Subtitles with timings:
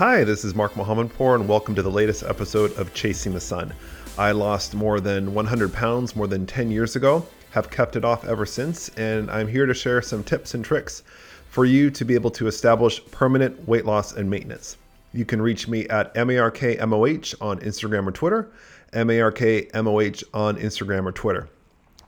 [0.00, 3.74] Hi, this is Mark Mohammadpour, and welcome to the latest episode of Chasing the Sun.
[4.16, 8.24] I lost more than 100 pounds more than 10 years ago, have kept it off
[8.24, 11.02] ever since, and I'm here to share some tips and tricks
[11.50, 14.78] for you to be able to establish permanent weight loss and maintenance.
[15.12, 18.50] You can reach me at MARKMOH on Instagram or Twitter,
[18.94, 21.50] MARKMOH on Instagram or Twitter.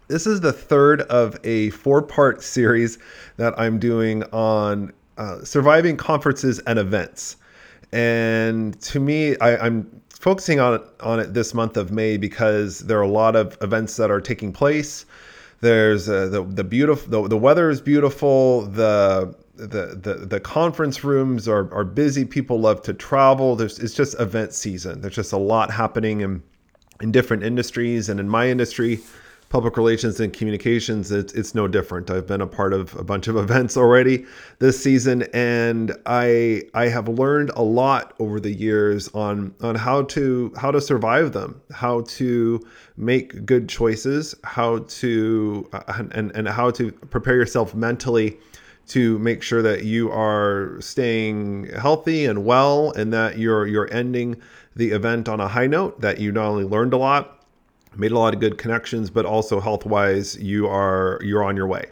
[0.08, 2.98] This is the third of a four part series
[3.36, 7.36] that I'm doing on uh, surviving conferences and events.
[7.92, 12.80] And to me, I, am focusing on it, on it this month of May because
[12.80, 15.04] there are a lot of events that are taking place.
[15.60, 18.62] There's uh, the the beautiful the, the weather is beautiful.
[18.62, 22.24] The the, the the conference rooms are, are busy.
[22.24, 23.54] People love to travel.
[23.54, 25.00] There's it's just event season.
[25.02, 26.42] There's just a lot happening in
[27.00, 29.00] in different industries and in my industry
[29.52, 32.10] public relations and communications, it's, it's no different.
[32.10, 34.24] I've been a part of a bunch of events already
[34.60, 40.04] this season, and I I have learned a lot over the years on on how
[40.04, 42.60] to how to survive them, how to
[42.96, 48.38] make good choices, how to uh, and and how to prepare yourself mentally
[48.88, 54.40] to make sure that you are staying healthy and well and that you're you're ending
[54.76, 57.41] the event on a high note that you not only learned a lot
[57.96, 61.66] made a lot of good connections, but also health wise, you are you're on your
[61.66, 61.86] way.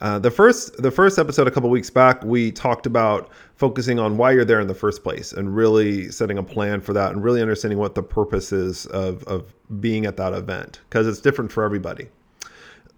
[0.00, 4.16] Uh, the first the first episode a couple weeks back, we talked about focusing on
[4.16, 7.24] why you're there in the first place and really setting a plan for that and
[7.24, 11.50] really understanding what the purpose is of, of being at that event because it's different
[11.50, 12.08] for everybody.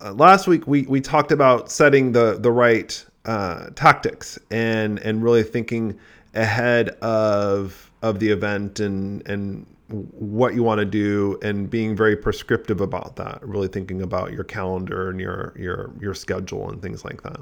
[0.01, 5.23] Uh, last week we we talked about setting the the right uh, tactics and and
[5.23, 5.97] really thinking
[6.35, 12.15] ahead of of the event and and what you want to do and being very
[12.17, 17.05] prescriptive about that really thinking about your calendar and your your your schedule and things
[17.05, 17.41] like that.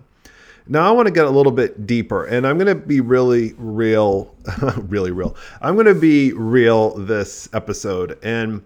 [0.68, 3.54] Now i want to get a little bit deeper and i'm going to be really
[3.58, 4.32] real
[4.76, 5.36] really real.
[5.60, 8.62] I'm going to be real this episode and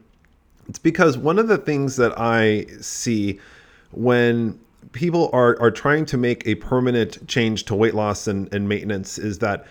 [0.68, 3.40] it's because one of the things that i see
[3.92, 4.60] when
[4.92, 9.18] people are are trying to make a permanent change to weight loss and, and maintenance
[9.18, 9.66] is that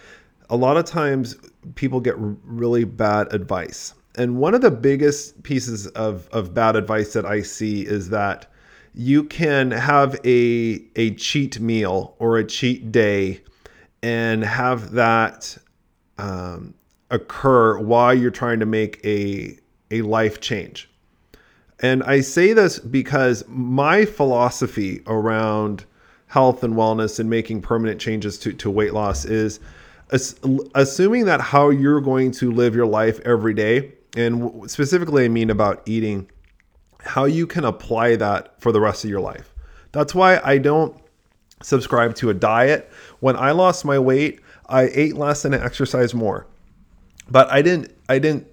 [0.49, 1.35] a lot of times
[1.75, 7.13] people get really bad advice and one of the biggest pieces of, of bad advice
[7.13, 8.47] that I see is that
[8.93, 13.41] you can have a a cheat meal or a cheat day
[14.01, 15.57] and have that
[16.17, 16.73] um,
[17.11, 19.57] occur while you're trying to make a
[19.91, 20.89] a life change.
[21.81, 25.85] And I say this because my philosophy around
[26.27, 29.59] health and wellness and making permanent changes to, to weight loss is
[30.75, 35.49] assuming that how you're going to live your life every day and specifically, I mean
[35.49, 36.29] about eating,
[36.99, 39.53] how you can apply that for the rest of your life.
[39.91, 40.95] That's why I don't
[41.61, 42.91] subscribe to a diet.
[43.19, 46.47] When I lost my weight, I ate less and I exercised more.
[47.29, 48.47] But I didn't, I didn't,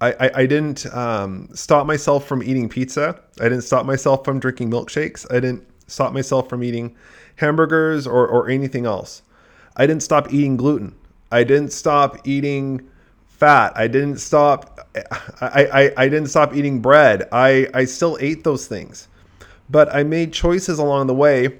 [0.00, 3.20] I, I, I didn't um, stop myself from eating pizza.
[3.40, 5.26] I didn't stop myself from drinking milkshakes.
[5.30, 6.96] I didn't stop myself from eating
[7.36, 9.22] hamburgers or, or anything else.
[9.76, 10.94] I didn't stop eating gluten.
[11.32, 12.88] I didn't stop eating
[13.40, 13.72] fat.
[13.74, 14.80] I didn't stop
[15.40, 17.28] I, I, I didn't stop eating bread.
[17.32, 19.08] I, I still ate those things.
[19.68, 21.58] But I made choices along the way.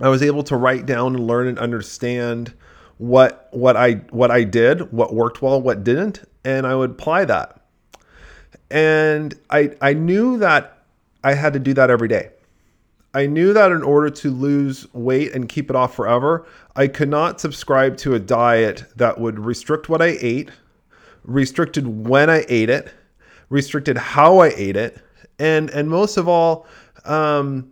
[0.00, 2.52] I was able to write down and learn and understand
[2.98, 7.24] what what I what I did, what worked well, what didn't, and I would apply
[7.26, 7.60] that.
[8.70, 10.84] And I I knew that
[11.24, 12.30] I had to do that every day.
[13.14, 17.10] I knew that in order to lose weight and keep it off forever, I could
[17.10, 20.50] not subscribe to a diet that would restrict what I ate
[21.24, 22.92] restricted when I ate it,
[23.48, 24.98] restricted how I ate it,
[25.38, 26.66] and and most of all,
[27.04, 27.70] um,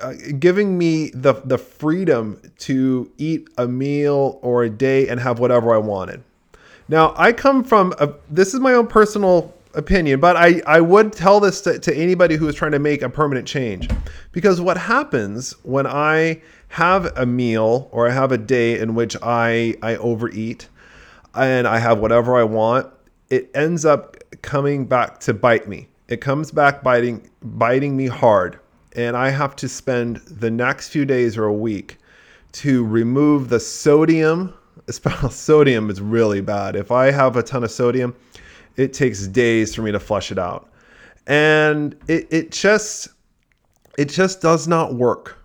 [0.00, 5.38] uh, giving me the the freedom to eat a meal or a day and have
[5.38, 6.22] whatever I wanted.
[6.88, 11.12] Now I come from a, this is my own personal opinion, but I, I would
[11.12, 13.88] tell this to, to anybody who is trying to make a permanent change.
[14.32, 19.16] Because what happens when I have a meal or I have a day in which
[19.22, 20.68] I, I overeat
[21.34, 22.92] and I have whatever I want,
[23.28, 25.88] it ends up coming back to bite me.
[26.08, 28.58] It comes back biting biting me hard,
[28.96, 31.98] and I have to spend the next few days or a week
[32.52, 34.54] to remove the sodium.
[35.30, 36.74] Sodium is really bad.
[36.74, 38.16] If I have a ton of sodium,
[38.76, 40.68] it takes days for me to flush it out,
[41.26, 43.08] and it it just
[43.96, 45.39] it just does not work.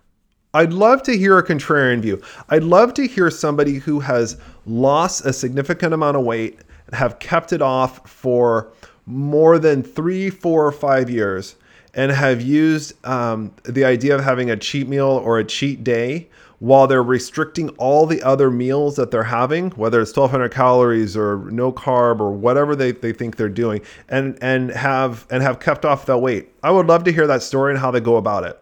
[0.56, 2.22] I'd love to hear a contrarian view.
[2.48, 6.60] I'd love to hear somebody who has lost a significant amount of weight,
[6.94, 8.72] have kept it off for
[9.04, 11.56] more than three, four, or five years,
[11.92, 16.26] and have used um, the idea of having a cheat meal or a cheat day
[16.58, 21.50] while they're restricting all the other meals that they're having, whether it's 1200 calories or
[21.50, 25.84] no carb or whatever they, they think they're doing, and and have and have kept
[25.84, 26.48] off that weight.
[26.62, 28.58] I would love to hear that story and how they go about it.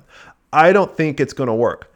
[0.55, 1.93] I don't think it's going to work.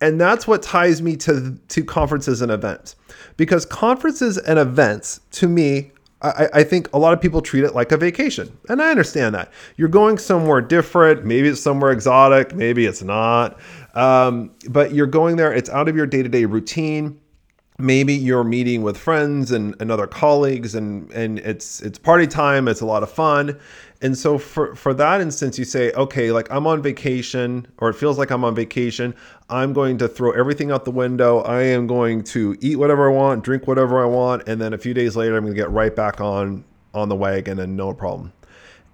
[0.00, 2.96] And that's what ties me to to conferences and events.
[3.36, 5.90] Because conferences and events to me
[6.20, 8.56] I, I, think a lot of people treat it like a vacation.
[8.68, 9.52] And I understand that.
[9.76, 11.24] You're going somewhere different.
[11.24, 12.54] Maybe it's somewhere exotic.
[12.54, 13.60] Maybe it's not.
[13.94, 17.20] Um, but you're going there, it's out of your day to day routine.
[17.80, 22.66] Maybe you're meeting with friends and, and other colleagues and, and it's it's party time,
[22.66, 23.56] it's a lot of fun.
[24.02, 27.94] And so for, for that instance, you say, okay, like I'm on vacation, or it
[27.94, 29.14] feels like I'm on vacation.
[29.48, 31.40] I'm going to throw everything out the window.
[31.42, 34.78] I am going to eat whatever I want, drink whatever I want, and then a
[34.78, 36.64] few days later, I'm going to get right back on
[36.94, 38.32] on the wagon and no problem.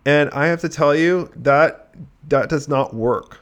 [0.04, 1.94] And I have to tell you that
[2.28, 3.40] that does not work.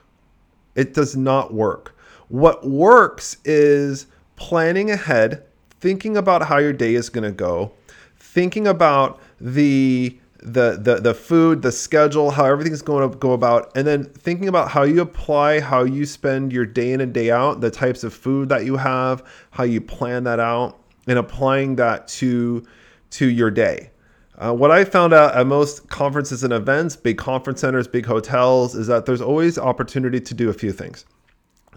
[0.76, 1.96] It does not work.
[2.28, 4.06] What works is
[4.42, 5.44] planning ahead,
[5.78, 7.70] thinking about how your day is going to go,
[8.16, 13.70] thinking about the the the the food, the schedule, how everything's going to go about,
[13.76, 17.30] and then thinking about how you apply, how you spend your day in and day
[17.30, 19.22] out, the types of food that you have,
[19.52, 22.66] how you plan that out, and applying that to
[23.10, 23.90] to your day.
[24.38, 28.74] Uh, what I found out at most conferences and events, big conference centers, big hotels,
[28.74, 31.04] is that there's always opportunity to do a few things.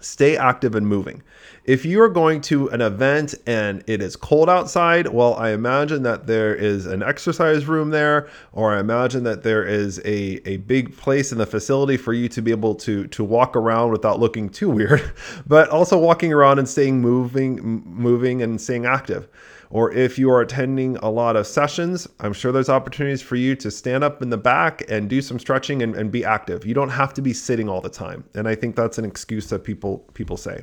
[0.00, 1.22] Stay active and moving.
[1.64, 6.02] If you are going to an event and it is cold outside, well, I imagine
[6.02, 10.58] that there is an exercise room there, or I imagine that there is a, a
[10.58, 14.20] big place in the facility for you to be able to, to walk around without
[14.20, 15.10] looking too weird,
[15.46, 19.28] but also walking around and staying moving, moving and staying active
[19.70, 23.56] or if you are attending a lot of sessions, I'm sure there's opportunities for you
[23.56, 26.64] to stand up in the back and do some stretching and, and be active.
[26.64, 28.24] You don't have to be sitting all the time.
[28.34, 30.62] And I think that's an excuse that people people say.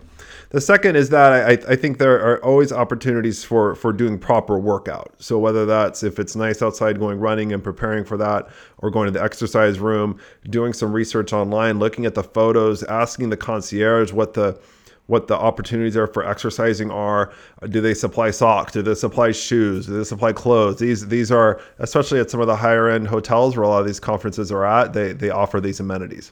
[0.49, 4.57] The second is that I, I think there are always opportunities for for doing proper
[4.57, 5.13] workout.
[5.19, 9.05] So whether that's if it's nice outside going running and preparing for that, or going
[9.05, 10.19] to the exercise room,
[10.49, 14.59] doing some research online, looking at the photos, asking the concierge what the
[15.07, 17.31] what the opportunities are for exercising are.
[17.69, 18.71] Do they supply socks?
[18.71, 19.85] Do they supply shoes?
[19.87, 20.79] Do they supply clothes?
[20.79, 23.85] These these are especially at some of the higher end hotels where a lot of
[23.85, 24.93] these conferences are at.
[24.93, 26.31] They they offer these amenities.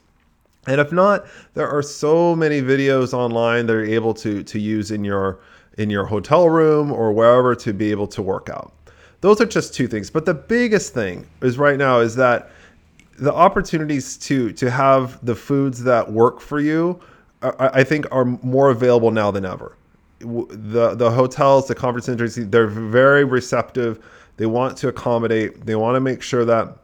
[0.66, 4.90] And if not, there are so many videos online that are able to to use
[4.90, 5.40] in your
[5.78, 8.72] in your hotel room or wherever to be able to work out.
[9.20, 10.10] Those are just two things.
[10.10, 12.50] But the biggest thing is right now is that
[13.18, 17.00] the opportunities to to have the foods that work for you
[17.42, 19.76] I think are more available now than ever.
[20.20, 24.04] The the hotels, the conference centers, they're very receptive.
[24.36, 25.66] They want to accommodate.
[25.66, 26.76] They want to make sure that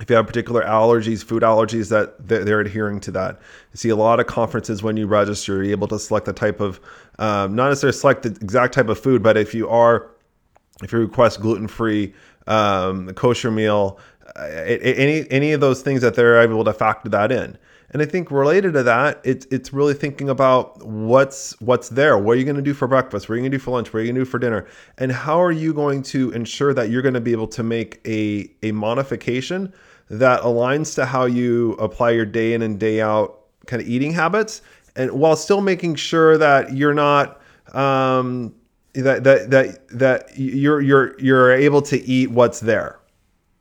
[0.00, 3.38] if you have particular allergies, food allergies, that they're, adhering to that.
[3.72, 6.60] You see a lot of conferences when you register, you're able to select the type
[6.60, 6.80] of,
[7.18, 10.10] um, not necessarily select the exact type of food, but if you are,
[10.82, 12.14] if you request gluten free,
[12.46, 13.98] um, kosher meal,
[14.36, 17.58] uh, any any of those things that they're able to factor that in.
[17.92, 22.16] And I think related to that, it's it's really thinking about what's what's there.
[22.18, 23.28] What are you going to do for breakfast?
[23.28, 23.92] What are you going to do for lunch?
[23.92, 24.66] What are you going to do for dinner?
[24.98, 28.00] And how are you going to ensure that you're going to be able to make
[28.06, 29.72] a a modification
[30.08, 34.12] that aligns to how you apply your day in and day out kind of eating
[34.12, 34.62] habits,
[34.94, 37.40] and while still making sure that you're not
[37.74, 38.54] um,
[38.94, 43.00] that that that that you're you're you're able to eat what's there.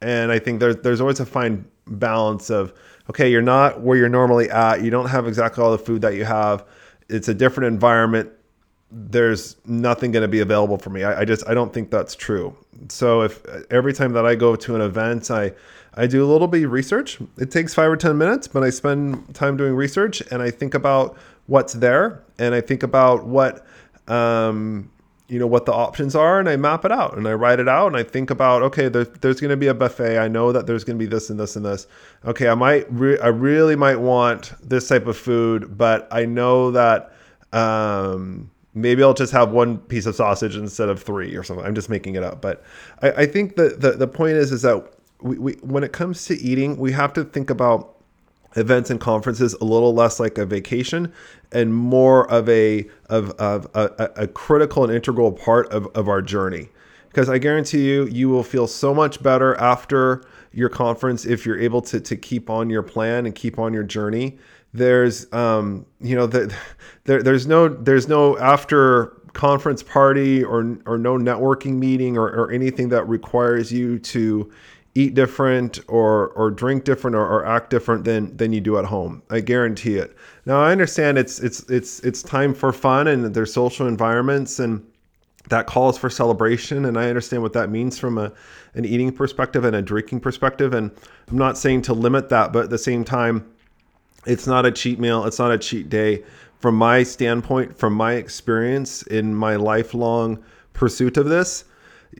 [0.02, 2.74] And I think there's there's always a fine balance of
[3.10, 4.82] okay, you're not where you're normally at.
[4.82, 6.66] You don't have exactly all the food that you have.
[7.10, 8.32] It's a different environment.
[8.92, 11.04] There's nothing going to be available for me.
[11.04, 12.56] I, I, just I don't think that's true.
[12.90, 15.54] So if every time that I go to an event, I
[15.96, 17.20] I do a little bit of research.
[17.38, 20.74] It takes five or ten minutes, but I spend time doing research and I think
[20.74, 23.66] about what's there and I think about what
[24.08, 24.92] um,
[25.30, 27.70] you know what the options are and I map it out and I write it
[27.70, 30.18] out and I think about okay there's, there's going to be a buffet.
[30.18, 31.88] I know that there's going to be this and this and this.
[32.26, 36.72] Okay I might re- I really might want this type of food but I know
[36.72, 37.14] that
[37.54, 41.66] um, maybe I'll just have one piece of sausage instead of three or something.
[41.66, 42.64] I'm just making it up but
[43.04, 44.84] I, I think that the, the point is is that
[45.22, 47.99] we, we when it comes to eating we have to think about
[48.56, 51.12] events and conferences a little less like a vacation
[51.52, 56.22] and more of a of, of a, a critical and integral part of, of our
[56.22, 56.70] journey.
[57.08, 61.60] Because i guarantee you you will feel so much better after your conference if you're
[61.60, 64.38] able to to keep on your plan and keep on your journey.
[64.74, 66.54] There's um you know the,
[67.06, 72.52] there there's no there's no after conference party or or no networking meeting or, or
[72.52, 74.52] anything that requires you to
[74.96, 78.86] eat different or or drink different or, or, act different than than you do at
[78.86, 79.22] home.
[79.30, 80.16] I guarantee it.
[80.46, 84.86] Now I understand it's it's it's it's time for fun and there's social environments and
[85.50, 88.32] that calls for celebration and I understand what that means from a
[88.74, 90.92] an eating perspective and a drinking perspective and
[91.30, 93.46] I'm not saying to limit that but at the same time
[94.26, 96.24] it's not a cheat meal, it's not a cheat day
[96.60, 100.44] from my standpoint, from my experience in my lifelong
[100.74, 101.64] pursuit of this.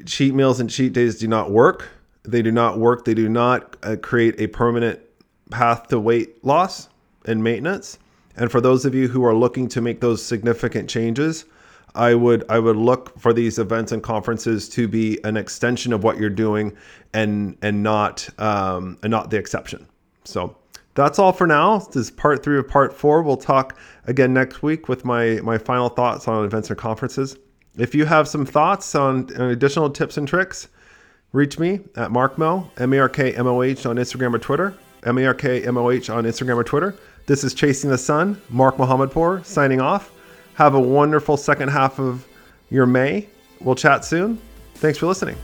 [0.06, 1.90] Cheat meals and cheat days do not work
[2.24, 3.06] they do not work.
[3.06, 5.00] They do not uh, create a permanent
[5.52, 6.90] path to weight loss
[7.26, 7.98] and maintenance.
[8.36, 11.46] And for those of you who are looking to make those significant changes,
[11.96, 16.04] I would I would look for these events and conferences to be an extension of
[16.04, 16.76] what you're doing,
[17.14, 19.88] and and not um, and not the exception.
[20.24, 20.56] So
[20.94, 21.80] that's all for now.
[21.80, 23.24] This is part three of part four.
[23.24, 27.38] We'll talk again next week with my my final thoughts on events and conferences.
[27.78, 30.68] If you have some thoughts on, on additional tips and tricks,
[31.32, 36.96] Reach me at markmoh, M-A-R-K-M-O-H on Instagram or Twitter, M-A-R-K-M-O-H on Instagram or Twitter.
[37.28, 40.12] This is Chasing the Sun, Mark Mohammadpour signing off.
[40.56, 42.28] Have a wonderful second half of
[42.72, 43.30] your May.
[43.62, 44.42] We'll chat soon.
[44.76, 45.36] Thanks for listening.